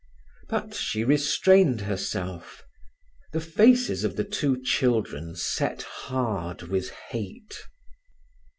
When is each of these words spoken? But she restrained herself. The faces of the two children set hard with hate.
But 0.49 0.73
she 0.73 1.03
restrained 1.03 1.81
herself. 1.81 2.63
The 3.33 3.39
faces 3.39 4.03
of 4.03 4.15
the 4.15 4.23
two 4.23 4.59
children 4.63 5.35
set 5.35 5.83
hard 5.83 6.63
with 6.63 6.89
hate. 6.89 7.59